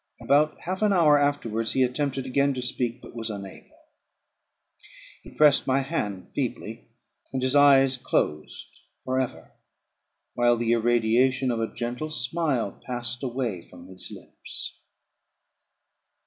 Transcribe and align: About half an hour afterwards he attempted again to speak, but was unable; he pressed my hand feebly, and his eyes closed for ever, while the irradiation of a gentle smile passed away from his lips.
About 0.19 0.59
half 0.61 0.81
an 0.81 0.91
hour 0.91 1.19
afterwards 1.19 1.73
he 1.73 1.83
attempted 1.83 2.25
again 2.25 2.55
to 2.55 2.61
speak, 2.63 3.03
but 3.03 3.13
was 3.15 3.29
unable; 3.29 3.77
he 5.21 5.29
pressed 5.29 5.67
my 5.67 5.81
hand 5.81 6.29
feebly, 6.33 6.89
and 7.31 7.43
his 7.43 7.55
eyes 7.55 7.97
closed 7.97 8.79
for 9.05 9.19
ever, 9.19 9.51
while 10.33 10.57
the 10.57 10.71
irradiation 10.71 11.51
of 11.51 11.59
a 11.59 11.71
gentle 11.71 12.09
smile 12.09 12.81
passed 12.83 13.21
away 13.21 13.61
from 13.61 13.85
his 13.89 14.11
lips. 14.11 14.79